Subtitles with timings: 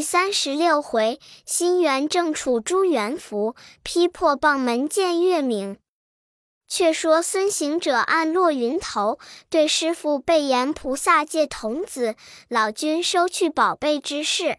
[0.00, 5.76] 第三十六回，心猿正处朱元福，劈破棒门见月明。
[6.66, 9.18] 却说孙行者按落云头，
[9.50, 12.16] 对师傅备言菩萨借童子，
[12.48, 14.56] 老君收去宝贝之事。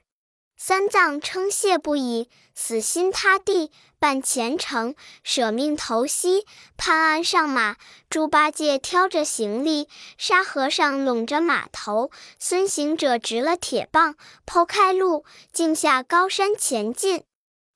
[0.56, 6.46] 三藏称谢不已，死心塌地办前程，舍命投西，
[6.78, 7.78] 潘安上马，
[8.10, 17.24] 猪八戒挑着行李，沙和尚拢着马头，孙行者执了铁棒，剖开路，径下高山前进。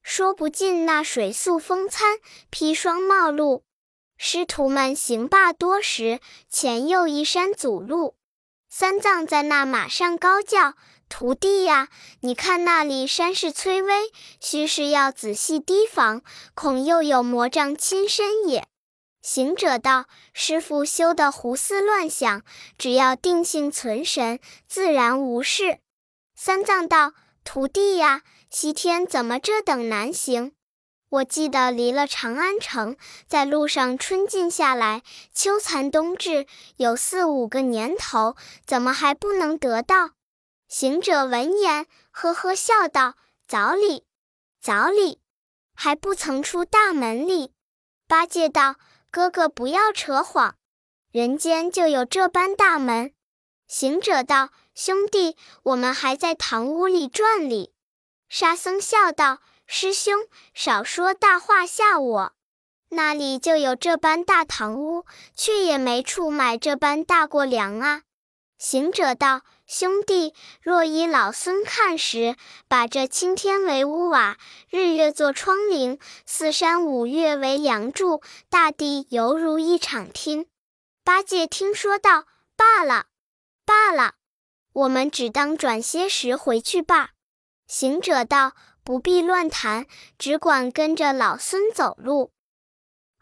[0.04, 2.20] 说不尽那水宿风餐，
[2.52, 3.64] 砒霜冒露。
[4.18, 6.20] 师徒们行罢多时，
[6.50, 8.16] 前又一山阻路。
[8.70, 10.74] 三藏在那马上高叫
[11.18, 11.88] ：“徒弟呀，
[12.20, 14.12] 你看那里山势崔巍，
[14.42, 16.22] 须是要仔细提防，
[16.54, 18.68] 恐又有魔障侵身也。”
[19.24, 22.44] 行者道：“师傅休得胡思乱想，
[22.78, 25.80] 只要定性存神，自然无事。”
[26.36, 27.14] 三藏道
[27.46, 30.52] ：“徒弟呀，西天怎么这等难行？”
[31.08, 35.02] 我记得离了长安城，在路上春尽下来，
[35.34, 36.46] 秋残冬至，
[36.76, 40.15] 有四五个年头，怎么还不能得到？
[40.78, 43.16] 行者闻言，呵呵笑道
[43.48, 44.06] ：“早礼，
[44.60, 45.22] 早礼，
[45.74, 47.54] 还不曾出大门里。”
[48.10, 48.76] 八戒道
[49.10, 50.58] ：“哥哥不要扯谎，
[51.14, 53.14] 人间就有这般大门。”
[53.70, 57.74] 行者道：“兄弟，我们还在堂屋里转哩。”
[58.28, 59.40] 沙僧笑道。
[59.66, 62.34] 师兄，少说大话吓我！
[62.90, 65.06] 那里就有这般大堂屋，
[65.38, 68.02] 却也没处买这般大过粮啊。
[68.68, 72.36] 行者道：“兄弟，若依老孙看时，
[72.68, 74.40] 把这青天为屋瓦，
[74.72, 80.48] 日月做窗棂，四山五岳为梁柱，大地犹如一场厅。”
[81.06, 82.26] 八戒听说道
[82.58, 83.06] ：“罢了，
[83.68, 84.16] 罢了，
[84.74, 87.12] 我们只当转些时回去罢。”
[87.70, 88.54] 行者道。
[88.84, 89.88] 不必乱谈，
[90.20, 92.32] 只管跟着老孙走路。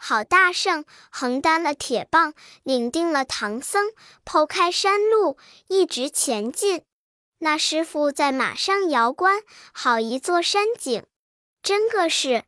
[0.06, 2.34] 好大圣横担了铁棒，
[2.64, 3.94] 领定了唐僧，
[4.26, 5.38] 剖开山路，
[5.70, 6.84] 一直前进。
[7.40, 9.42] 那师傅在马上摇观，
[9.72, 11.06] 好一座山景，
[11.62, 12.44] 真个是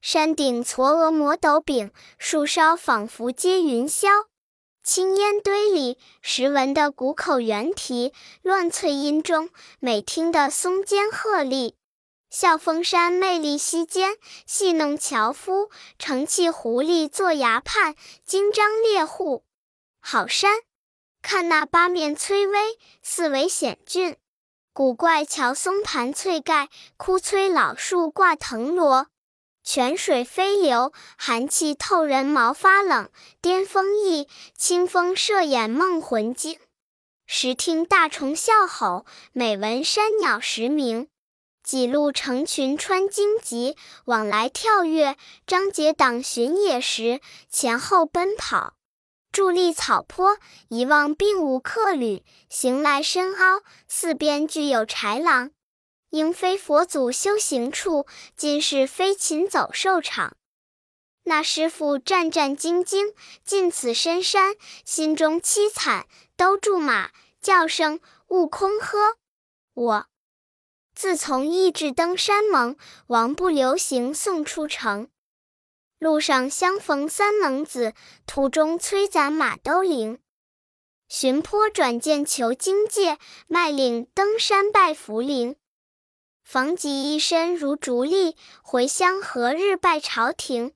[0.00, 4.26] 山顶嵯峨摩斗柄，树梢仿佛接云霄。
[4.84, 8.12] 青烟堆里，时闻得谷口猿啼；
[8.42, 9.50] 乱翠阴中，
[9.80, 11.74] 每听得松间鹤唳。
[12.30, 15.68] 笑峰山魅力溪间，戏弄樵夫；
[15.98, 19.44] 乘气狐狸坐崖畔，金张猎户。
[20.00, 20.60] 好山，
[21.22, 24.14] 看那八面崔巍，四围险峻；
[24.72, 29.08] 古怪乔松盘翠盖，枯摧老树挂藤萝。
[29.64, 33.08] 泉水飞流，寒气透人毛发冷；
[33.42, 36.60] 巅峰异，清风射眼梦魂惊。
[37.26, 41.08] 时听大虫啸吼，每闻山鸟时鸣。
[41.70, 43.76] 几路成群穿荆棘，
[44.06, 45.14] 往来跳跃；
[45.46, 48.74] 张结党巡野时，前后奔跑。
[49.32, 50.36] 伫立草坡，
[50.66, 55.52] 一望并无客旅；行来深凹，四边俱有豺狼。
[56.08, 58.04] 应非佛祖修行处，
[58.36, 60.36] 尽是飞禽走兽场。
[61.22, 63.14] 那师傅战战兢兢
[63.44, 69.18] 进此深山，心中凄惨，都住马，叫声悟空呵，
[69.74, 70.06] 我。
[71.00, 75.08] 自从义至登山盟，王不留行送出城。
[75.98, 77.94] 路上相逢三猛子，
[78.26, 80.18] 途中催攒马兜铃。
[81.08, 83.16] 寻坡转见求经界，
[83.46, 85.56] 迈岭登山拜福灵。
[86.44, 90.74] 房己一身如竹笠，回乡何日拜朝廷？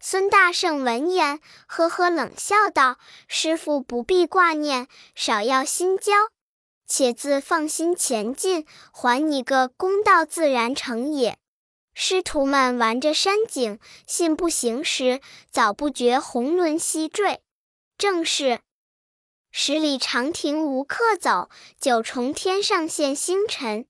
[0.00, 1.38] 孙大圣闻言，
[1.68, 6.12] 呵呵冷笑道：“师傅不必挂念，少要心焦。”
[6.88, 11.38] 且自放心前进，还你个公道自然成也。
[11.94, 17.40] 师徒们玩着山景，信步行时，早不觉红轮西坠。
[17.98, 18.60] 正是
[19.50, 21.50] 十里长亭无客走，
[21.80, 23.86] 九重天上现星辰。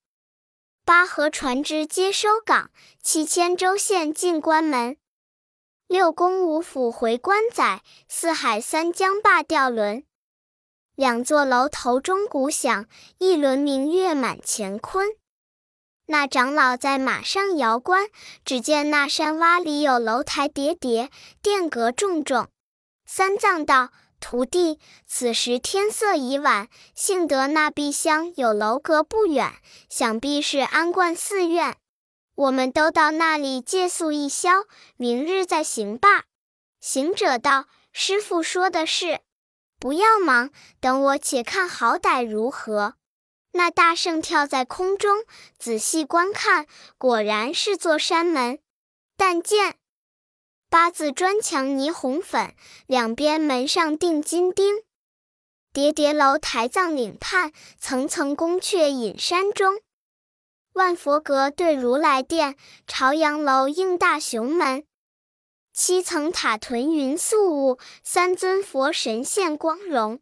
[0.85, 2.71] 八河船只皆收港，
[3.03, 4.97] 七千州县进关门。
[5.87, 10.05] 六宫五府回关载，四海三江罢吊轮。
[10.99, 12.87] 两座楼头钟鼓响，
[13.19, 15.07] 一轮明月满乾坤。
[16.07, 18.09] 那长老在马上摇观，
[18.45, 21.09] 只见那山洼里有楼台叠叠，
[21.41, 22.49] 殿阁重重。
[23.07, 29.53] 三藏道：“徒弟，此时天色已晚，幸得那壁厢有楼阁不远，
[29.89, 31.77] 想必是安观寺院。
[32.35, 34.65] 我们都到那里借宿一宵，
[34.97, 36.25] 明日再行吧。”
[36.83, 39.21] 行者道：“师傅说的是。”
[39.79, 42.95] 不要忙，等我且看好歹如何。
[43.53, 45.25] 那大圣跳在空中，
[45.59, 46.67] 仔细观看，
[46.99, 48.59] 果然是座山门。
[49.17, 49.77] 但见
[50.69, 52.55] 八字砖墙霓虹粉，
[52.87, 54.83] 两边门上钉金钉。
[55.73, 59.81] 叠叠楼台藏岭畔，层层宫阙隐山中。
[60.73, 64.85] 万佛阁对如来殿，朝阳楼映大雄门。
[65.81, 70.19] 七层塔屯云宿雾，三尊佛神现光荣。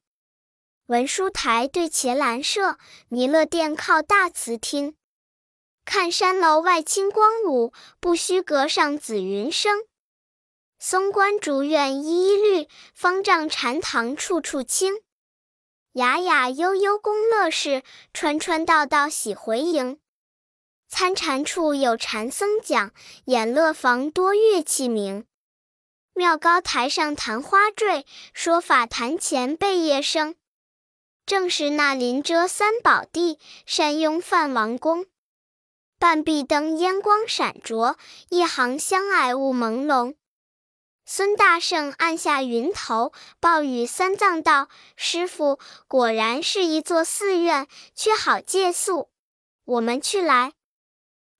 [0.84, 2.76] 文殊台对伽蓝舍，
[3.08, 4.94] 弥勒殿靠大慈厅。
[5.86, 9.86] 看山楼外清光舞，不须阁上紫云生。
[10.78, 15.00] 松关竹院依依绿，方丈禅堂处处清。
[15.92, 17.82] 雅雅悠悠宫乐事，
[18.12, 19.98] 川川道道喜回营。
[20.86, 22.92] 参禅处有禅僧讲，
[23.24, 25.24] 演乐房多乐器鸣。
[26.16, 30.34] 妙高台上昙花坠，说法坛前贝叶声。
[31.26, 35.04] 正是那临遮三宝地，山拥梵王宫。
[35.98, 37.98] 半壁灯烟光闪灼，
[38.30, 40.14] 一行香霭雾朦胧。
[41.04, 49.10] 孙大圣按下云头，报与三藏道：“师傅，果然是一座寺院，却好借宿。
[49.66, 50.54] 我们去来。”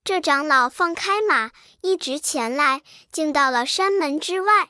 [0.06, 1.50] 这长老放开马，
[1.81, 4.69] 一直前来，竟到了山门之外。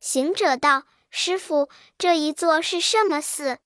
[0.00, 1.68] 行者道：“师傅，
[1.98, 3.58] 这一座是什么寺？”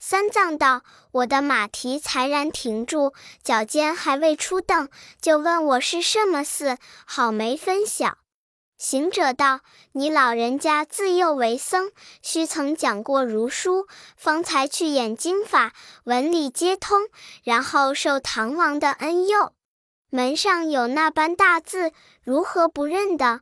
[0.00, 0.82] 三藏道
[1.12, 3.12] ：“我的马蹄才然停住，
[3.42, 4.88] 脚尖还未出蹬，
[5.20, 8.16] 就问我是什么寺，好没分晓。”
[8.78, 9.60] 行者道
[9.92, 13.86] ：“你老人家自幼为僧，须曾讲过儒书，
[14.16, 15.74] 方才去演经法，
[16.04, 17.02] 文理皆通，
[17.42, 19.53] 然后受唐王的恩佑。
[20.14, 21.90] 门上有那般大字，
[22.22, 23.40] 如何不认得？”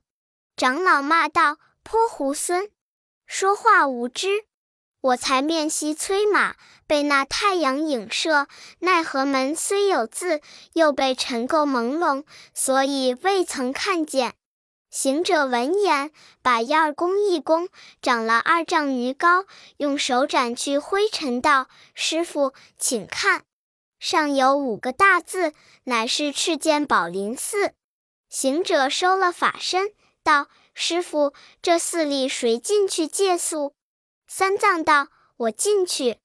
[0.57, 2.71] 长老骂道：“泼猢狲，
[3.27, 4.47] 说话无知！”
[5.03, 6.55] 我才面西催马，
[6.87, 8.47] 被那太阳影射。
[8.79, 10.41] 奈何门虽有字，
[10.73, 12.25] 又被尘垢朦胧，
[12.55, 14.33] 所以未曾看见。
[14.91, 16.11] 行者闻言，
[16.41, 17.69] 把腰儿弓一弓，
[18.01, 19.45] 长了二丈余高，
[19.77, 23.45] 用手斩去灰尘，道：“师傅，请看，
[24.03, 25.53] 上有五个大字，
[25.85, 27.73] 乃是赤剑宝林寺。”
[28.29, 29.93] 行者收了法身，
[30.25, 31.33] 道：“师傅，
[31.63, 33.75] 这寺里谁进去借宿？”
[34.27, 35.07] 三藏道
[35.39, 36.19] ：“我进去。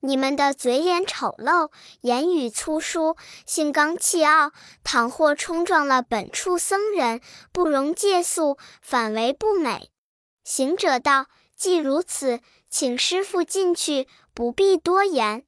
[0.00, 3.16] 你们的嘴脸丑陋，言语粗疏，
[3.46, 4.50] 性刚气傲，
[4.82, 7.20] 倘或冲撞了本处僧人，
[7.52, 9.92] 不容借宿，反为不美。”
[10.42, 15.44] 行者道：“既如此，请师傅进去，不必多言。”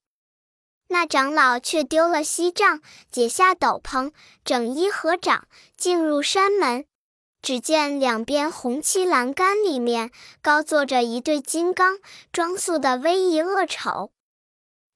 [0.93, 4.13] 那长老却丢了锡杖，解下斗篷，
[4.45, 6.85] 整衣合掌，进入山门。
[7.41, 10.11] 只见两边红漆栏杆里面
[10.43, 11.99] 高坐着一对金刚，
[12.31, 14.11] 装束的威仪恶丑。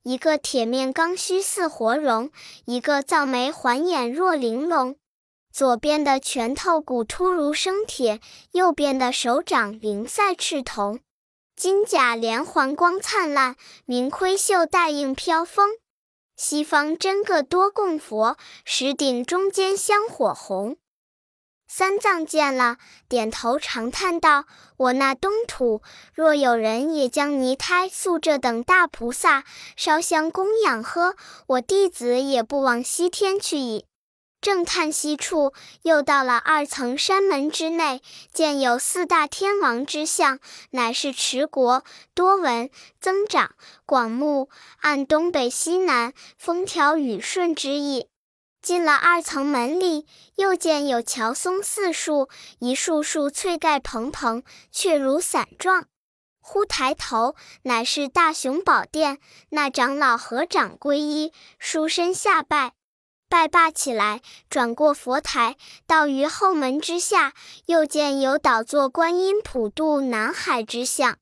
[0.03, 2.31] 一个铁面刚须似活龙，
[2.67, 4.97] 一个造眉环眼若玲珑。
[5.51, 8.21] 左边的拳头骨突如生铁，
[8.53, 11.01] 右边的手掌灵赛赤铜。
[11.57, 13.57] 金甲连环光灿烂，
[13.87, 15.71] 明盔袖带映飘风。
[16.37, 20.77] 西方真个多供佛，石顶中间香火红。
[21.67, 22.77] 三藏见了，
[23.09, 24.44] 点头长叹道
[24.77, 25.83] ：“我那东土，
[26.15, 29.44] 若有人也将泥胎塑这等大菩萨，
[29.77, 31.17] 烧香供养喝，
[31.47, 33.87] 我弟子也不往西天去矣。”
[34.47, 35.53] 正叹息处，
[35.83, 38.00] 又到了二层山门之内，
[38.33, 40.38] 见有四大天王之像，
[40.71, 41.83] 乃是持国、
[42.15, 44.49] 多闻、增长、广目，
[44.83, 48.07] 按东北西南风调雨顺之意。
[48.62, 52.29] 进了二层门里，又见有乔松四树，
[52.61, 55.88] 一树树翠盖蓬蓬，却如伞状。
[56.38, 59.19] 忽抬头，乃是大雄宝殿。
[59.49, 62.75] 那长老合掌皈依，书身下拜。
[63.37, 67.35] 拜罢起来，转过佛台，到于后门之下，
[67.66, 71.19] 又见有倒坐观音普渡南海之像。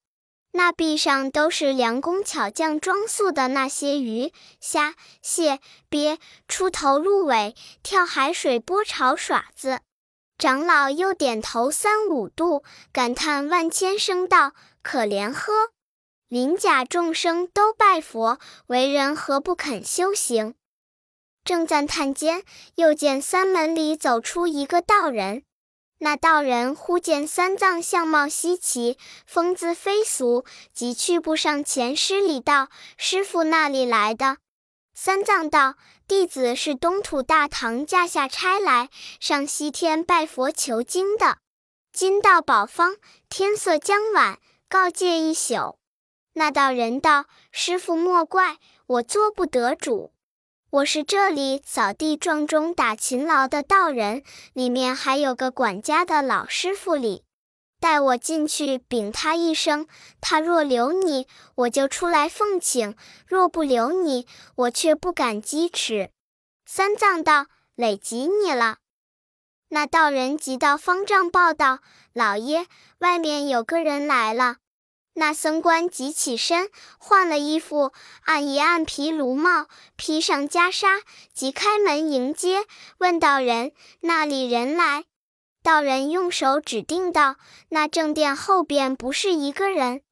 [0.52, 9.80] 那壁上都是良工巧匠装塑的那些鱼、虾、蟹、鳖，出头露尾，跳海水波潮耍子。
[10.38, 14.52] 长老又点头三五度，感叹万千声道
[14.84, 15.52] ：“可怜呵！
[16.28, 20.54] 鳞甲众生都拜佛，为人何不肯修行？”
[21.44, 22.42] 正赞叹间，
[22.76, 25.42] 又见三门里走出一个道人。
[25.98, 34.38] 那道人忽见三藏相貌稀奇，风姿非俗，即去步上前施礼道：“师傅那里来的？”
[34.96, 35.74] 三藏道
[36.08, 38.88] ：“弟子是东土大唐驾下差来
[39.20, 41.38] 上西天拜佛求经的，
[41.92, 42.96] 今到宝方，
[43.28, 45.76] 天色将晚，告诫一宿。”
[46.32, 50.13] 那道人道：“师傅莫怪，我做不得主。
[50.74, 57.22] 我是这里扫地撞钟打勤劳的道人，里面还有个管家的老师傅里，
[57.78, 59.86] 带我进去禀他一声。
[60.20, 62.96] 他若留你，我就出来奉请；
[63.28, 64.26] 若不留你，
[64.56, 66.10] 我却不敢击齿。
[66.66, 68.78] 三藏道：“累及你了。”
[69.70, 71.78] 那道人急到方丈报道
[72.12, 72.66] ：“老爷，
[72.98, 74.56] 外面有个人来了。”
[75.16, 76.68] 那僧官急起身，
[76.98, 77.92] 换了衣服，
[78.24, 81.02] 按一按皮卢帽，披上袈裟，
[81.32, 82.64] 即开门迎接，
[82.98, 85.04] 问道人：“那里人来？”
[85.62, 87.36] 道人用手指定道
[87.70, 90.02] ：“那正殿后边不是一个人。”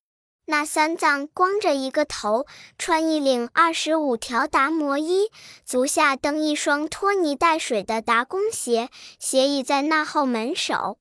[0.47, 2.47] 那三藏光着一个头，
[2.78, 5.30] 穿一领二十五条达摩衣，
[5.64, 10.99] 足下蹬一双拖泥带水的达公鞋，斜倚在那后门首。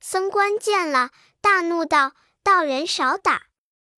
[0.00, 2.12] 僧官见了，大怒道。
[2.42, 3.42] 道人少打，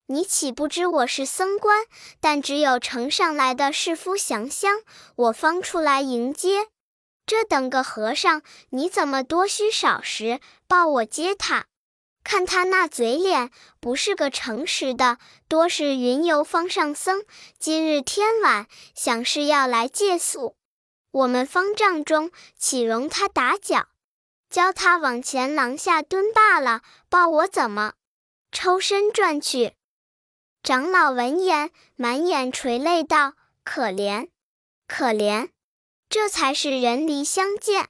[0.07, 1.85] 你岂不知我是僧官？
[2.19, 4.81] 但只有呈上来的士夫降香，
[5.15, 6.67] 我方出来迎接。
[7.25, 11.67] 这等个和尚，你怎么多虚少实，抱我接他？
[12.21, 17.23] 看他那嘴脸，不是个诚实的，多是云游方上僧。
[17.57, 20.57] 今日天晚，想是要来借宿，
[21.11, 23.87] 我们方丈中岂容他打搅？
[24.49, 27.93] 教他往前廊下蹲罢了，抱我怎么？
[28.53, 29.73] 抽身转去，
[30.61, 33.33] 长老闻言，满眼垂泪道
[33.65, 34.29] ：“可怜，
[34.87, 35.49] 可怜！
[36.07, 37.89] 这才是人离相见。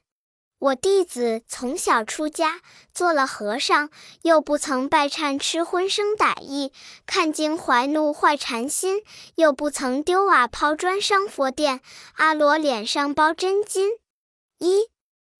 [0.60, 2.62] 我弟子从小出家，
[2.93, 3.89] 做了和尚，
[4.22, 6.72] 又不曾拜忏吃荤生歹意，
[7.05, 9.03] 看经怀怒坏禅心，
[9.36, 11.82] 又不曾丢瓦抛砖伤佛殿，
[12.13, 13.91] 阿罗脸上包真金。
[14.60, 14.88] 一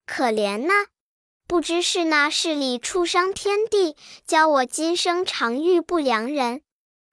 [0.06, 0.88] 可怜呐！”
[1.48, 3.96] 不知是那势力触伤天地，
[4.26, 6.62] 教我今生常遇不良人。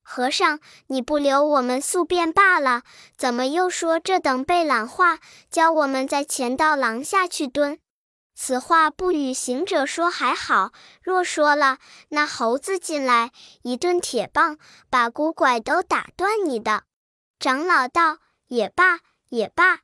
[0.03, 0.59] 和尚，
[0.89, 2.83] 你不留我们宿便罢了，
[3.17, 5.19] 怎么又说这等背懒话，
[5.51, 7.79] 教我们在前道廊下去蹲？
[8.35, 10.73] 此话不与行者说还好，
[11.03, 13.33] 若说了，那猴子进来，
[13.63, 14.59] 一顿铁棒，
[14.89, 16.85] 把骨拐都打断你的。
[17.39, 18.19] 长老道：
[18.49, 19.81] 也罢，也罢。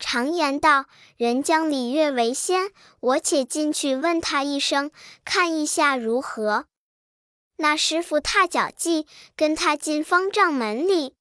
[0.00, 4.90] 常言道：“人将礼乐为先。”我且进去问他一声，
[5.24, 6.64] 看一下如何。
[7.58, 11.14] 那师傅踏脚迹，跟他进方丈门里。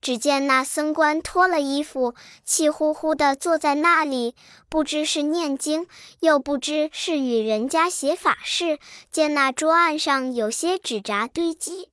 [0.00, 4.34] 只见那僧官脱了衣服，气呼呼地坐在那里，
[4.68, 5.86] 不知是念经，
[6.18, 8.80] 又不知是与人家写法事。
[9.12, 11.91] 见那桌案上有些纸札堆积。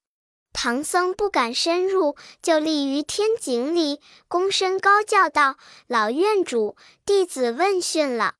[0.62, 5.56] 唐僧不敢深入，就立于天井里，躬身高叫道
[5.88, 6.76] ：“老院主，
[7.06, 8.34] 弟子问讯了。”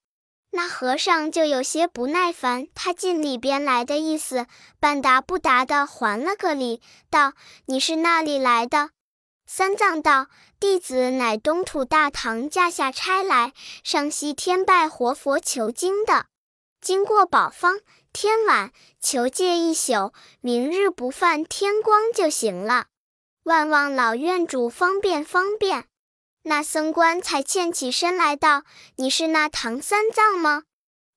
[0.52, 4.48] 那和尚就有些不耐烦，他进里边来的意思，
[4.82, 7.36] 半答不答的还了个礼，道
[7.68, 8.90] ：“你是那里来的？”
[9.48, 10.28] 三藏道
[10.60, 16.26] ：“弟子乃东土大唐驾下差来，上西天拜活佛求经的，
[16.82, 17.80] 经过宝方。”
[18.12, 22.88] 天晚求借一宿，明日不犯天光就行了。
[23.44, 25.86] 万望老院主方便方便。
[26.44, 28.64] 那僧官才欠起身来道
[28.98, 30.64] ：“你是那唐三藏吗？”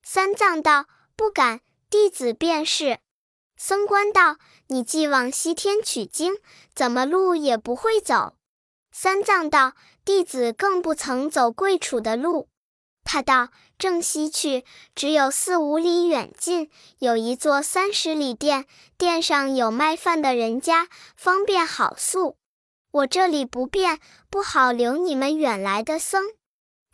[0.03, 0.85] 三藏道
[1.15, 2.99] ：“不敢，弟子便是。”
[3.57, 6.37] 僧官道：“你既往西天取经，
[6.75, 8.35] 怎么路也不会走？”
[8.91, 9.73] 三藏道
[10.05, 12.49] ：“弟子更不曾走贵楚的路。”
[13.03, 13.49] 他道
[13.83, 14.63] ：“正西去，
[14.95, 18.65] 只有四五里远近，有一座三十里店，
[18.97, 20.87] 店上有卖饭的人家，
[21.17, 22.37] 方便好宿。
[22.93, 23.99] 我这里不便，
[24.29, 26.23] 不好留你们远来的僧。”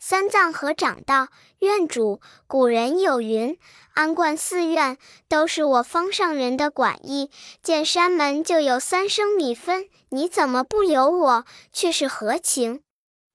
[0.02, 1.28] 三藏合掌道
[1.62, 3.56] ：“院主，古人有云，
[3.94, 7.30] 安观寺院都是我方上人的管意，
[7.62, 11.44] 见山门就有三升米分，你怎么不留我？
[11.72, 12.82] 却是何情？”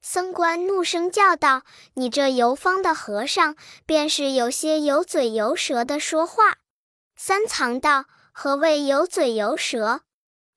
[0.07, 1.63] 僧官怒声叫道
[1.95, 3.55] ：“你这游方的和尚，
[3.88, 6.57] 便是有些有嘴有舌的说话。”
[7.17, 10.01] 三藏道：“何谓有嘴有舌？”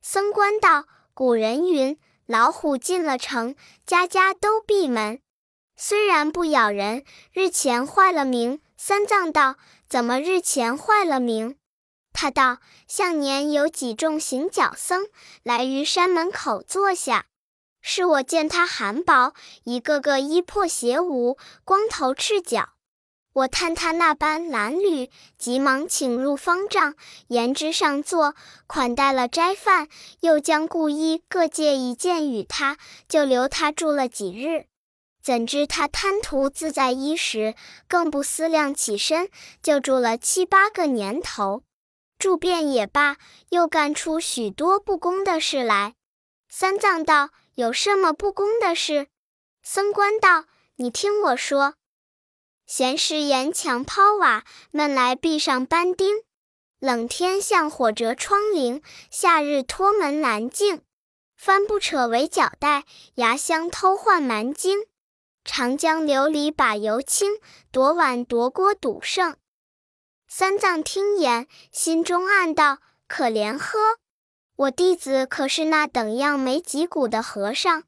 [0.02, 5.22] 僧官道：“古人云，老虎进了城，家家都闭门，
[5.78, 7.02] 虽然不咬人，
[7.32, 9.56] 日前坏了名。”三藏道
[9.88, 11.56] ：“怎么日前坏了名？”
[12.12, 15.06] 他道：“向年有几众行脚僧
[15.42, 17.24] 来于山门口坐下。”
[17.90, 19.33] 是我见他寒薄，
[19.64, 22.75] 一个个衣破鞋无，光头赤脚。
[23.33, 26.95] 我看他那般褴褛，急忙请入方丈，
[27.28, 28.35] 言之上座，
[28.66, 29.88] 款待了斋饭，
[30.21, 32.76] 又将故衣各借一件与他，
[33.09, 34.66] 就留他住了几日。
[35.23, 37.54] 怎知他贪图自在衣食，
[37.88, 39.30] 更不思量起身，
[39.62, 41.62] 就住了七八个年头。
[42.18, 43.16] 住遍也罢，
[43.49, 45.95] 又干出许多不公的事来。
[46.50, 47.30] 三藏道。
[47.58, 49.08] 有什么不公的事？
[49.64, 50.44] 僧官道
[50.78, 51.74] ：“你听我说，
[52.66, 56.22] 闲时沿墙抛瓦，闷来壁上搬钉。
[56.78, 60.82] 冷天向火折窗棂，夏日脱门拦镜。
[61.36, 62.84] 帆布扯围脚带，
[63.16, 64.86] 牙香偷换蛮巾。
[65.44, 67.40] 长江流里把油倾，
[67.72, 69.36] 夺碗夺锅赌胜。”
[70.30, 73.98] 三藏听言，心中暗道：“可怜呵，
[74.58, 77.84] 我弟子可是那等样没脊骨的和尚。”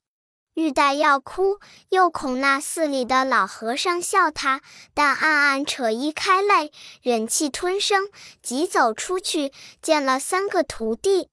[0.55, 1.61] 欲待要哭，
[1.91, 4.61] 又恐那寺里的老和尚笑他，
[4.93, 6.73] 但暗暗扯衣开泪，
[7.03, 8.09] 忍气吞声，
[8.43, 11.29] 急走出去，见了三个徒弟。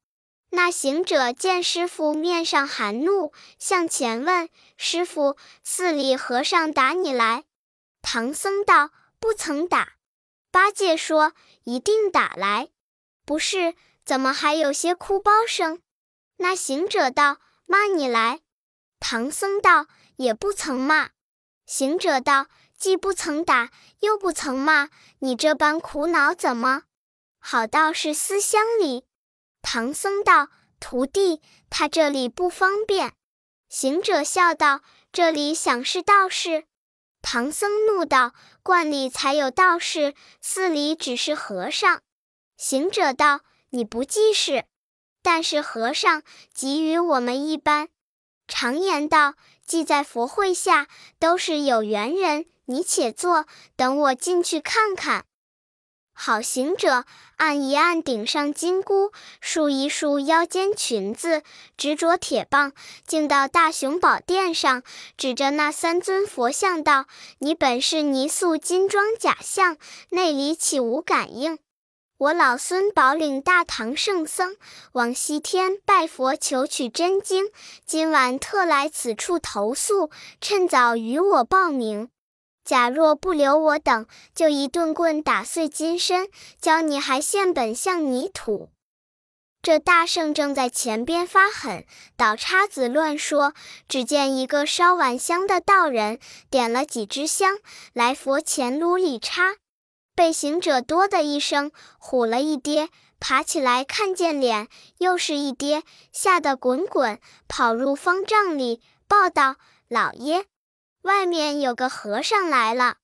[0.51, 7.44] 那行者见师傅面上含怒，向前问：“师傅，寺里和尚打你来？”
[8.01, 9.94] 唐僧道：“不曾打。”
[10.51, 11.34] 八戒说
[11.65, 12.70] ：“一定打来。”
[13.25, 13.75] 不是，
[14.08, 15.82] 怎么还有些哭包声？
[16.38, 18.40] 那行者道：“骂你来。”
[19.02, 21.10] 唐僧道：“也不曾骂。”
[21.68, 22.48] 行者道
[22.80, 24.88] ：“既不曾打，又不曾骂，
[25.20, 26.84] 你这般苦恼怎么？
[27.40, 29.04] 好道是思乡里。”
[29.62, 30.48] 唐僧道
[30.80, 33.12] ：“徒弟，他这里不方便。”
[33.68, 36.64] 行者笑道：“这里想是道士。”
[37.22, 38.34] 唐僧怒道
[38.64, 42.02] ：“观里才有道士，寺里只是和尚。”
[42.56, 44.66] 行者道：“你不记事，
[45.22, 47.90] 但是和尚给予我们一般。”
[48.48, 49.34] 常言道
[49.66, 50.88] ：“既在佛会下，
[51.20, 53.46] 都是有缘人。”你且坐，
[53.78, 55.24] 等我进去看看。
[56.12, 57.06] 好行者
[57.38, 61.44] 按一按顶上金箍，束一束腰间裙子，
[61.78, 62.74] 执着铁棒，
[63.06, 64.84] 径到大雄宝殿上，
[65.16, 67.06] 指着那三尊佛像道
[67.40, 69.78] ：“你本是泥塑金装假象，
[70.10, 71.60] 内里岂无感应？”
[72.20, 74.56] 我老孙保领大唐圣僧，
[74.94, 77.52] 往西天拜佛求取真经，
[77.86, 80.10] 今晚特来此处投宿，
[80.42, 82.10] 趁早与我报名。
[82.66, 86.28] 假若不留我等，就一顿棍打碎金身，
[86.60, 88.72] 教你还现本相泥土。
[89.62, 93.53] 这大圣正在前边发狠，倒叉子乱说。
[93.88, 96.18] 只见一个烧完香的道人，
[96.50, 97.60] 点了几支香，
[97.94, 99.58] 来佛前炉里插。
[100.18, 110.46] 被行者哆的一声，唬了一跌，爬起来看见脸，又是一跌，吓得滚滚跑入方丈里，报道：“老爷，
[111.03, 112.96] 外面有个和尚来了。”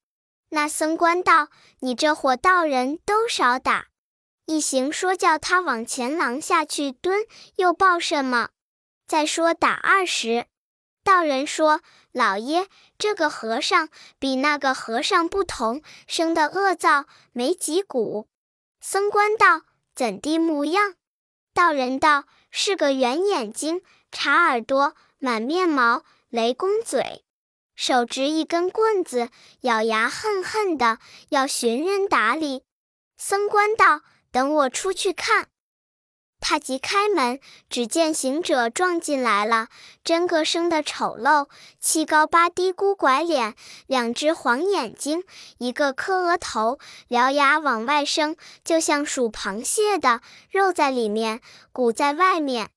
[0.50, 1.50] 那僧官道
[1.82, 3.90] ：“你这伙道人都少打，
[4.48, 8.50] 一行说叫他往前廊下去蹲，又报什么？
[9.06, 10.48] 再说打二十。”
[11.06, 11.82] 道人说
[12.14, 18.28] ：“老爷，这个和尚比那个和尚不同，生的恶造，没脊骨。”
[18.80, 19.64] 僧官道
[19.96, 20.94] ：“怎地模样？”
[21.54, 27.24] 道人道：“是个圆眼睛，茶耳朵，满面毛，雷公嘴，
[27.76, 29.30] 手执一根棍子，
[29.62, 31.00] 咬牙恨恨的，
[31.30, 32.64] 要寻人打理。”
[33.18, 35.48] 僧官道：“等我出去看。”
[36.46, 39.70] 他即开门，只见行者撞进来了，
[40.04, 41.48] 真个生的丑陋，
[41.80, 43.56] 七高八低，孤拐脸，
[43.88, 45.24] 两只黄眼睛，
[45.58, 50.20] 一个磕额头，獠牙往外生，就像数螃蟹的，
[50.52, 51.40] 肉在里面，
[51.72, 52.72] 骨在外面。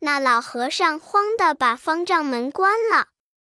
[0.00, 3.06] 那老和尚慌的把方丈门关了，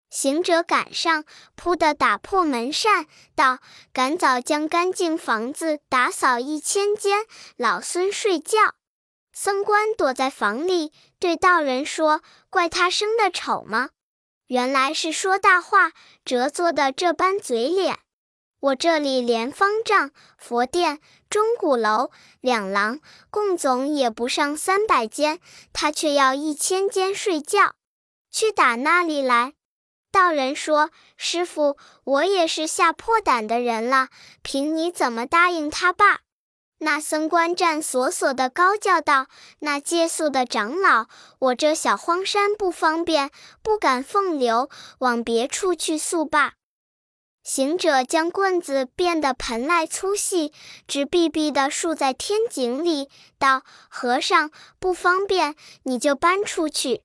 [0.09, 1.23] 行者赶上，
[1.55, 3.59] 扑的打破门扇，道
[3.93, 7.25] ：“赶早将干净房子打扫一千间，
[7.57, 8.57] 老孙睡觉。”
[9.43, 13.89] 僧官躲在房里，对道人说：“怪他生的丑吗？
[14.45, 17.97] 原来是说大话，折作的这般嘴脸。
[18.59, 22.99] 我这里连方丈、佛殿、钟鼓楼两廊，
[23.31, 25.39] 共总也不上三百间，
[25.73, 27.73] 他却要一千间睡觉，
[28.29, 29.53] 去打那里来？”
[30.13, 34.09] 道人说：“师傅，我也是吓破胆的人了，
[34.43, 36.19] 凭你怎么答应他罢？”
[36.83, 39.27] 那僧官战索索的高叫道
[39.61, 41.05] ：“那借宿的长老，
[41.37, 43.29] 我这小荒山不方便，
[43.61, 44.67] 不敢奉留，
[44.97, 46.53] 往别处去宿罢。”
[47.45, 50.51] 行者将棍子变得盆来粗细，
[50.87, 57.03] 直逼逼的竖在天井里，道：“和尚不方便，你就搬出去。”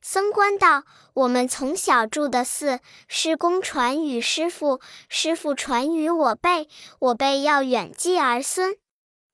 [0.00, 0.84] 僧官道
[1.14, 6.68] ：“我们从小住的寺，师公传与师傅，师傅传与我辈，
[7.00, 8.76] 我辈要远继儿孙。”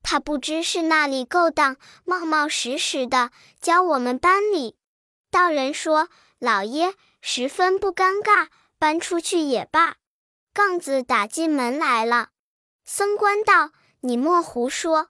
[0.03, 4.77] 他不知是那里勾当，冒冒失失的教我们搬礼。
[5.31, 9.97] 道人说：“老爷十分不尴尬，搬出去也罢。”
[10.53, 12.29] 杠子打进门来了。
[12.85, 15.09] 僧官道：“你莫胡说，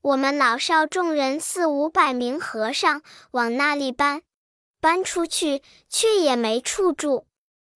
[0.00, 4.22] 我们老少众人四五百名和尚往那里搬？
[4.80, 7.26] 搬出去却也没处住。”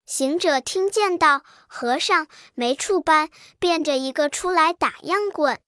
[0.06, 5.58] 行者听见道：“和尚没处搬，变着一个出来打样棍。”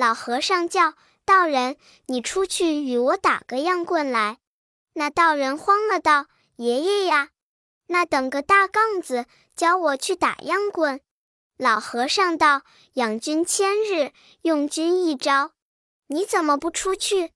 [0.00, 0.94] 老和尚叫
[1.26, 1.76] 道人
[2.08, 4.38] ：“你出去与我打个样棍来。”
[4.96, 6.24] 那道人慌了，道
[6.56, 7.28] ：“爷爷呀，
[7.88, 11.02] 那等个大杠子，教我去打样棍。”
[11.58, 12.62] 老和尚道
[12.94, 15.50] ：“养君千日，用君一朝，
[16.06, 17.32] 你怎么不出去？”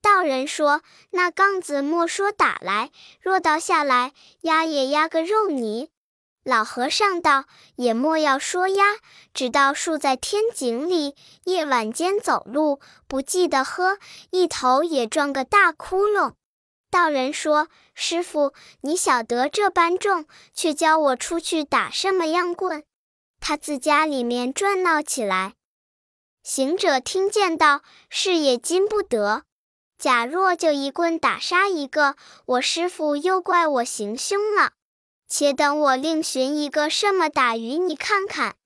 [0.00, 5.90] 道人说：“那杠子莫说打来，若倒下来，压也压个肉泥。”
[6.44, 8.84] 老和尚道：“也莫要说呀，
[9.32, 13.98] 只道树在天井里，夜晚间走路不记得喝，
[14.30, 16.34] 一头也撞个大窟窿。”
[16.90, 18.52] 道人说：“师傅，
[18.82, 22.84] 你晓得这般重，却教我出去打什么样棍？”
[23.40, 25.54] 他自家里面转闹起来。
[26.42, 27.80] 行者听见道
[28.10, 29.44] ：“是也禁不得。
[29.98, 34.72] 假若就一棍打杀一个，我师傅又怪我行凶了。”
[35.28, 38.56] 且等我另寻一个什么打鱼你看看。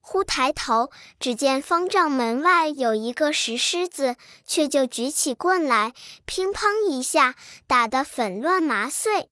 [0.00, 4.14] 忽抬头，只见方丈门外有一个石狮子，
[4.46, 7.34] 却就举起棍来，乒乓一下，
[7.66, 9.28] 打得粉乱麻碎。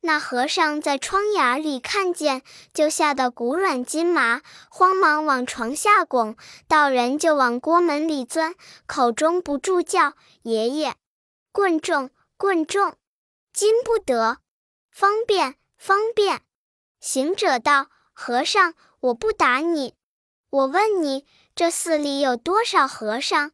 [0.00, 2.42] 那和尚在窗眼里看见，
[2.72, 6.36] 就吓得骨软筋麻，慌忙往床下拱，
[6.68, 8.54] 道人就往锅门里钻，
[8.86, 10.94] 口中不住叫：“爷爷，
[11.52, 12.96] 棍重，棍重，
[13.52, 14.38] 禁不得，
[14.90, 16.40] 方便。”方便，
[16.98, 19.92] 行者道：“和尚，我不打你。
[20.48, 23.52] 我问你，这寺里有多少和尚？”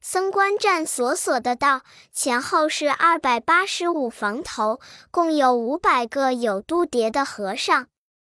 [0.00, 7.88] 僧官站索索的道：“前后是二百八十五房头，共有五百个有度牒的和尚。”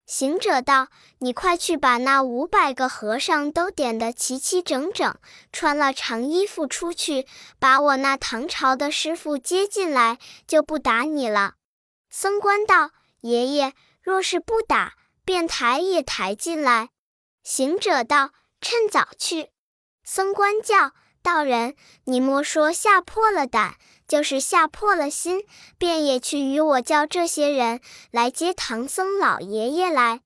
[0.05, 0.89] 行者道
[1.21, 5.17] ：“你快去把那五百个和尚都点得齐齐整整，
[5.51, 7.27] 穿了长衣服出去，
[7.59, 11.55] 把我那唐朝的师傅接进来，就不打你了。”
[12.13, 12.91] 僧官道。
[13.21, 16.91] 爷爷，若是不打，便抬也抬进来。
[17.43, 18.31] 行者道
[18.61, 19.51] ：“趁早去。”
[20.05, 23.77] 僧官叫道人：“你莫说吓破了胆，
[24.09, 25.45] 就是吓破了心，
[25.79, 27.81] 便也去与我叫这些人
[28.11, 30.21] 来接唐僧老爷爷来。”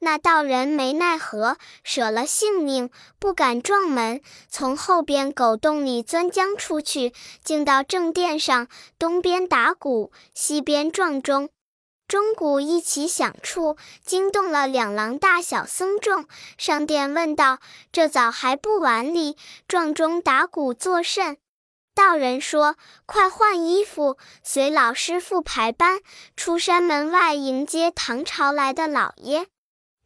[0.00, 11.50] 那道人没奈何，舍了性命，不敢撞门，从后边狗洞里钻将出去，竟到正殿上，东边打鼓，西边撞钟。
[12.08, 17.58] 钟鼓一起响处，惊动了两廊大小僧众，上殿问道
[17.92, 19.36] ：“这早还不晚礼，
[19.68, 21.36] 撞钟打鼓作甚？”
[21.94, 26.00] 道人说：“快换衣服，随老师傅排班，
[26.34, 29.46] 出山门外迎接唐朝来的老爷。”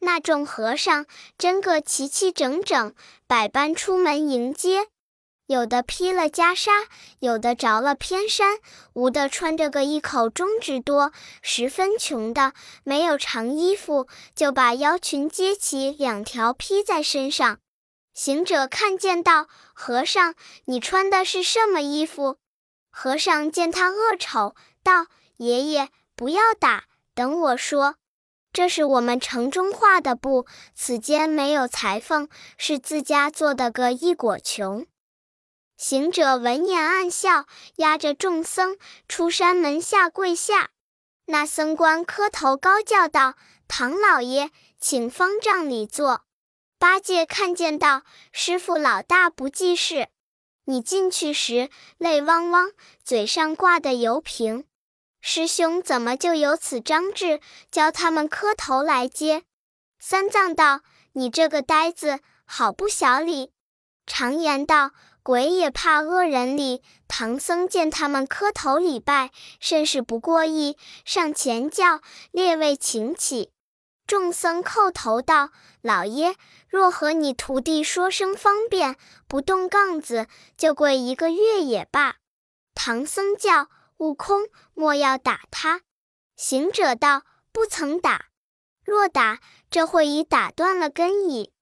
[0.01, 1.05] 那众和尚
[1.37, 2.93] 真个齐齐整整，
[3.25, 4.87] 百般出门迎接。
[5.47, 6.87] 有的披了袈裟，
[7.19, 8.59] 有的着了偏衫，
[8.93, 12.53] 无的穿着个一口中指多，十分穷的
[12.83, 17.59] 没有长衣服，就把腰裙揭起两条披在身上。
[18.13, 22.37] 行者看见道：“和尚，你穿的是什么衣服？”
[22.89, 27.95] 和尚见他恶丑，道：“爷爷不要打，等我说。
[28.53, 34.85] 这是我们城中画的布，此间没有裁缝，是自家做的个一裹穷。”
[35.83, 38.77] 行者闻言暗笑，押着众僧
[39.09, 40.69] 出山门下跪下。
[41.25, 43.35] 那僧官磕头高叫道
[43.67, 46.23] ：“唐老爷，请方丈里坐。”
[46.79, 50.07] 八戒看见道：“师傅老大不济事，
[50.63, 52.71] 你进去时泪汪汪，
[53.03, 54.63] 嘴上挂的油瓶。
[55.19, 59.43] 师兄怎么就有此张志，教他们磕头来接？”
[59.99, 60.79] 三藏道
[61.11, 63.51] ：“你这个呆子，好不晓礼。
[64.05, 64.91] 常言道。”
[65.23, 66.83] 鬼也怕恶人哩。
[67.07, 73.51] 唐僧见他们磕头礼拜，甚是不过意，上前叫列位请起。
[74.05, 76.35] 众僧叩头道：“老爷，
[76.67, 78.97] 若和你徒弟说声方便，
[79.29, 82.17] 不动杠子，就跪一个月也罢。”
[82.75, 85.81] 唐僧叫悟空莫要打他。
[86.35, 87.21] 行者道
[87.53, 88.25] ：“不曾打，
[88.83, 91.53] 若打，这会已打断了根矣。”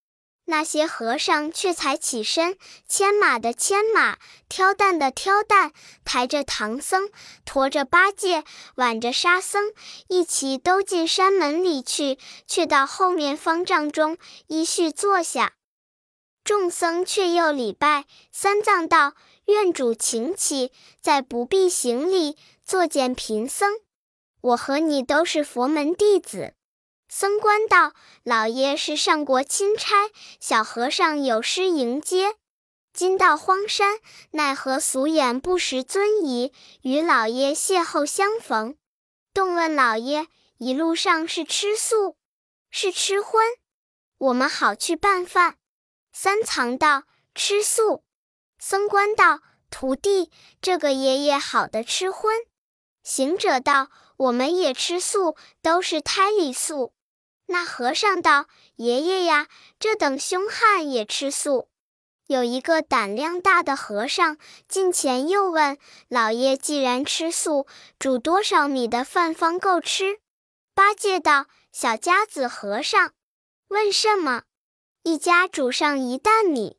[0.46, 4.18] 那些和尚却才起身，牵马的牵马，
[4.50, 5.72] 挑担的挑担，
[6.04, 7.10] 抬着唐僧，
[7.46, 8.44] 驮着八戒，
[8.76, 9.72] 挽着沙僧，
[10.08, 15.54] 一起都进山门里去，却到后面方丈中依序坐下。
[16.44, 19.14] 众僧却又礼拜，三藏道
[19.46, 23.76] ：“愿主请起，再不必行礼，作见贫僧。
[24.42, 26.56] 我和你都是佛门弟子。”
[27.14, 27.94] 僧官道
[28.24, 32.38] ：“老爷是上国钦差，小和尚有失迎接。
[32.94, 34.00] 今到荒山，
[34.32, 38.78] 奈何俗眼不识尊仪，与老爷邂逅相逢。
[39.34, 42.16] 动问老爷一路上是吃素，
[42.70, 43.46] 是吃荤，
[44.18, 45.58] 我们好去拌饭。
[46.14, 47.04] 三藏道
[47.36, 48.06] ：“吃素。”
[48.58, 52.34] 僧官道：“徒弟，这个爷爷好的吃荤。”
[53.04, 56.94] 行者道：“我们也吃素，都是胎里素。”
[57.52, 58.46] 那和尚道
[58.78, 61.68] ：“爷爷呀，这等凶悍也吃素。”
[62.28, 64.38] 有一个胆量大的和尚
[64.70, 67.68] 近前又问：“老爷既然吃素，
[68.00, 70.20] 煮多少米的饭方够吃？”
[70.74, 73.12] 八戒道：“小家子和尚，
[73.68, 74.44] 问什么？
[75.04, 76.78] 一家煮上一担米。”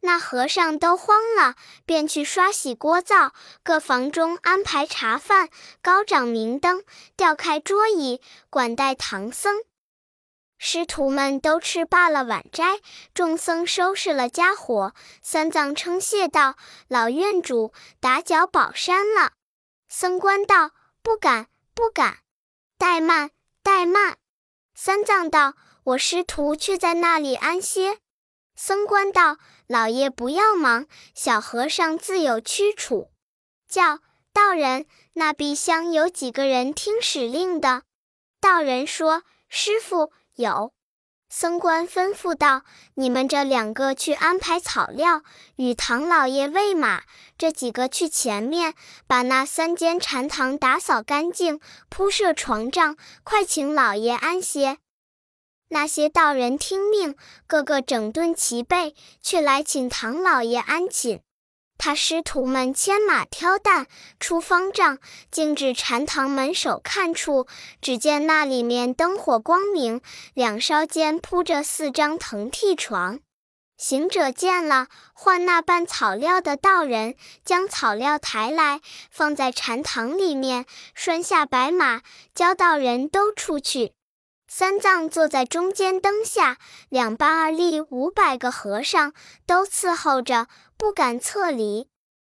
[0.00, 5.50] 那和尚都慌了，便去刷洗锅灶，各房中安排茶饭，
[5.82, 6.82] 高掌明灯，
[7.16, 9.62] 吊开桌椅，管待唐僧。
[10.58, 12.80] 师徒们都吃罢了晚斋，
[13.12, 16.56] 众僧收拾了家伙，三藏称谢道
[16.88, 19.32] ：“老院主打搅宝山了。”
[19.88, 20.70] 僧官道
[21.02, 22.20] ：“不敢，不敢，
[22.78, 23.30] 怠慢，
[23.62, 24.16] 怠慢。”
[24.74, 27.98] 三藏道：“我师徒却在那里安歇。”
[28.56, 29.36] 僧官道
[29.68, 33.10] ：“老爷不要忙，小和尚自有驱处。
[33.68, 34.00] 叫
[34.32, 37.82] 道人，那壁厢有几个人听使令的？”
[38.40, 40.72] 道人说：“师傅。”有，
[41.30, 42.62] 僧官吩咐道
[42.94, 45.22] ：“你们这两个去安排草料，
[45.56, 47.00] 与唐老爷喂马；
[47.38, 48.74] 这几个去前面，
[49.06, 54.78] 把那三间禅堂打扫干净，铺设床帐，快请老爷安歇。”
[55.68, 57.16] 那些道人听命，
[57.48, 61.22] 个个整顿齐备，去来请唐老爷安寝。
[61.86, 63.86] 他师徒们牵马挑担
[64.18, 64.98] 出方丈，
[65.30, 67.46] 径至禅堂门首看处，
[67.80, 70.00] 只见那里面灯火光明，
[70.34, 73.20] 两梢间铺着四张藤屉床。
[73.76, 78.80] 行者见了，唤那拌草料的道人，将草料抬来，
[79.12, 82.00] 放在禅堂里面，拴下白马，
[82.34, 83.92] 教道人都出去。
[84.48, 86.56] 三藏坐在中间灯下，
[86.88, 89.12] 两半二立五百个和尚
[89.44, 90.46] 都伺候着。
[90.78, 91.88] 不敢侧离，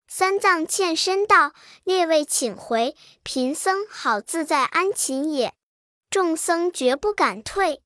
[0.08, 1.52] 三藏欠身道
[1.84, 5.54] ：“列位请回，贫僧好自在安寝也。”
[6.10, 7.82] 众僧绝不敢退。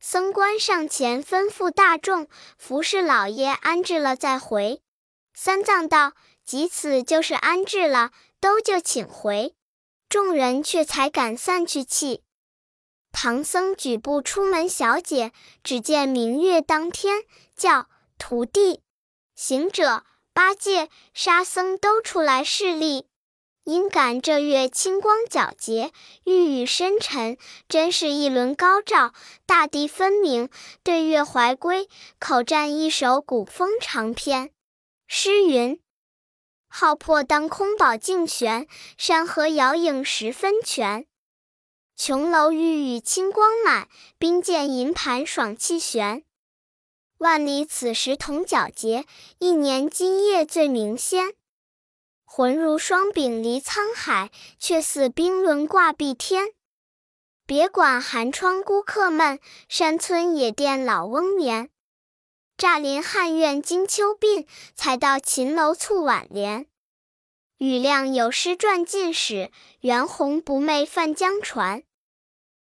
[0.00, 4.80] 僧官上前吩咐大众：“服侍老爷安置了再回。”
[5.34, 6.12] 三藏道
[6.44, 9.54] ：“即此就是安置了，都就请回。”
[10.08, 12.22] 众人却才敢散去气。
[13.10, 15.32] 唐僧举步出门，小姐
[15.64, 17.24] 只见明月当天，
[17.56, 18.82] 叫徒弟。
[19.36, 23.06] 行者、八戒、沙僧都出来侍立，
[23.64, 25.92] 因感这月清光皎洁，
[26.24, 27.36] 玉宇深沉，
[27.68, 29.12] 真是一轮高照，
[29.44, 30.48] 大地分明。
[30.82, 31.86] 对月怀归，
[32.18, 34.52] 口占一首古风长篇。
[35.06, 35.78] 诗云
[36.66, 41.06] ：“浩破当空宝镜悬，山河遥影十分全。
[41.94, 46.24] 琼楼玉宇清光满，冰鉴银盘爽气悬。”
[47.18, 49.06] 万里此时同皎洁，
[49.38, 51.32] 一年今夜最明鲜。
[52.24, 56.48] 浑如霜柄离沧海，却似冰轮挂碧天。
[57.46, 61.70] 别管寒窗孤客闷，山村野店老翁眠。
[62.58, 66.66] 乍临汉苑惊秋鬓，才到秦楼促晚帘。
[67.56, 69.50] 雨亮有诗传晋史，
[69.80, 71.82] 袁弘不寐泛江船。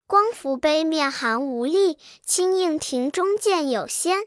[0.06, 4.26] 光伏杯面寒无力，清映庭中见有仙。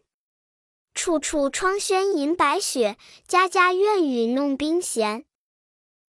[0.94, 5.26] 处处窗轩银白雪，家家院宇弄冰弦。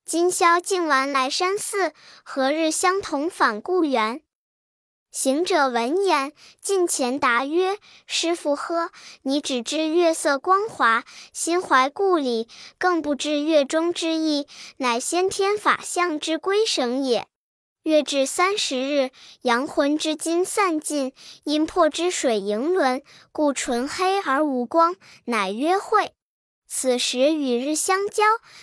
[0.04, 1.92] 今宵竟玩来山寺，
[2.24, 4.22] 何日相同返故园？
[5.12, 8.90] 行者闻言，近前答曰：“师傅呵，
[9.22, 17.26] 你只知月色光华，心怀故里，更不知月中之意，乃先天法相之归省也。”
[17.82, 26.12] 月至三十日，阳魂之精散尽，阴魄之水盈沦，故纯黑而无光，乃约会。
[26.68, 28.22] 此时与日相交，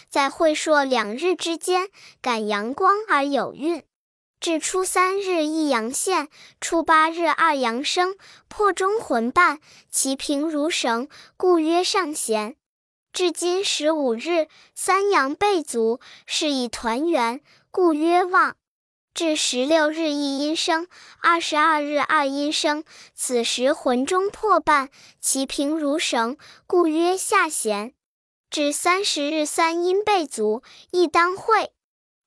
[0.10, 1.90] 在晦朔两日之间，
[2.22, 3.84] 感阳光而有运。
[4.40, 6.30] 至初三日一阳现，
[6.62, 8.16] 初八日二阳生，
[8.48, 9.60] 魄中魂伴，
[9.92, 12.56] 其平如绳，故曰上弦。
[13.12, 18.56] 至今十五日，三阳备足，是以团圆，故曰旺。
[19.20, 20.88] 至十六日一阴生，
[21.20, 22.86] 二十二日二阴生。
[23.14, 27.94] 此时魂中破半，其平如绳，故曰下弦。
[28.50, 31.74] 至三十日三阴备足，亦当会。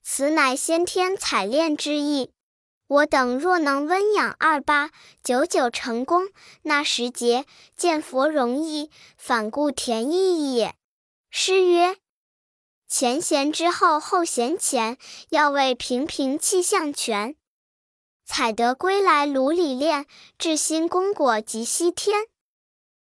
[0.03, 2.31] 此乃先天采炼之意。
[2.87, 4.91] 我等若能温养二八，
[5.25, 6.29] 久久成功，
[6.61, 10.75] 那时节见佛容易，反顾田意也。
[11.31, 11.97] 诗曰。
[12.93, 14.99] 前贤之后，后贤前，
[15.31, 17.35] 要为平平气象全。
[18.27, 20.05] 采得归来炉里炼，
[20.37, 22.27] 至心功果即西天。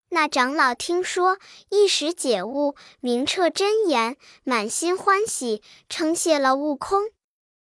[0.09, 1.39] 那长老听说，
[1.69, 7.09] 一时解悟，明彻真言，满心欢喜，称谢了悟空。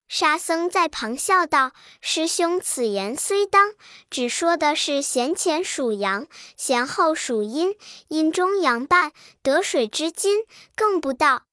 [0.09, 1.71] 沙僧在旁笑道
[2.03, 3.75] ：“师兄此言虽当，
[4.11, 6.27] 只说的是贤前属阳，
[6.57, 7.77] 贤后属阴，
[8.09, 10.39] 阴中阳半，得水之金，
[10.75, 11.45] 更不到。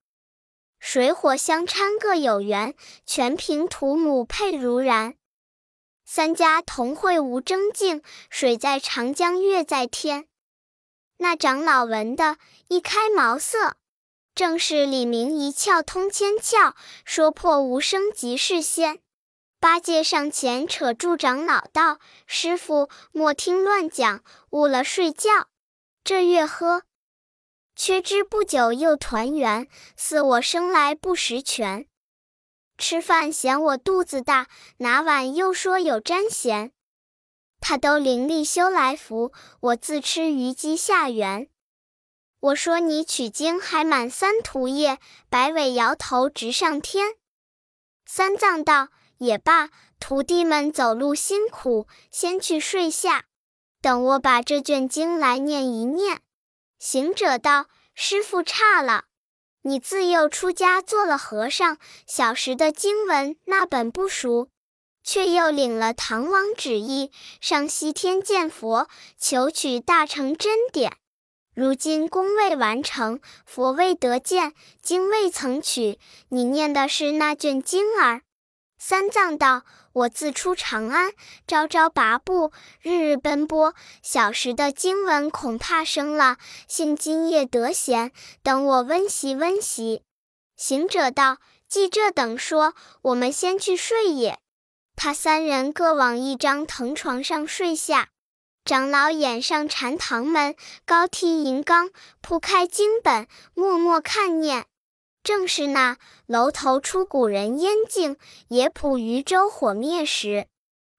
[0.88, 2.76] 水火相掺各有缘，
[3.08, 5.15] 全凭土母配如然。
[6.06, 10.28] 三家同会无争竞，水在长江，月在天。”
[11.17, 13.78] 那长老闻的，一开茅塞。
[14.36, 19.00] 正是李明一窍通千窍，说破无声即是仙。
[19.60, 25.48] 八戒上前扯住长老道：“师傅莫听乱讲，误了睡觉。
[26.04, 26.84] 这月喝，
[27.76, 31.88] 缺之不久又团圆，似我生来不识泉。
[32.78, 36.72] 吃饭嫌我肚子大，拿碗又说有沾咸。
[37.60, 41.50] 他都灵力修来福，我自吃虞姬下园。”
[42.40, 47.16] 我说你取经还满三途业，摆尾摇头直上天。
[48.06, 53.26] 三藏道：“也罢，徒弟们走路辛苦，先去睡下，
[53.82, 56.22] 等我把这卷经来念一念。”
[56.86, 59.06] 行者道：“师傅差了，
[59.63, 64.50] 你自幼出家做了和尚，小时的经文那本不熟，
[65.04, 70.95] 却又领了唐王旨意，上西天见佛，求取大乘真典。”
[71.56, 75.98] 如今功未完成，佛未得见，经未曾取。
[76.30, 78.21] 你念的是那卷经儿？
[78.78, 79.63] 三藏道
[79.95, 81.13] ：“我自出长安，
[81.47, 86.36] 朝朝跋步，日日奔波，小时的经文恐怕生了。
[86.67, 88.12] 幸今夜得闲，
[88.43, 90.01] 等我温习温习。”
[90.58, 91.38] 行者道
[91.69, 94.38] ：“既这等说，我们先去睡也。”
[94.97, 98.10] 他三人各往一张藤床上睡下。
[98.65, 100.55] 长老掩上禅堂门，
[100.86, 104.65] 高梯银缸铺开经本，默默看念。
[105.26, 108.16] 正是那楼头出古人烟境，
[108.50, 110.46] 野浦渔舟火灭时。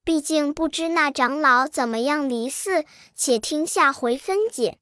[0.05, 2.85] 毕竟不知那长老怎么样离寺，
[3.15, 4.79] 且听下回分解。